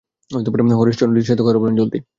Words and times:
হরিশচন্দ্রজির 0.79 1.29
সাথে 1.29 1.43
কথা 1.43 1.59
বলান, 1.59 1.75
জলদি! 1.75 1.99